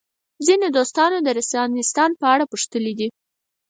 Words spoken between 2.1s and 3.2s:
په اړه پوښتلي دي.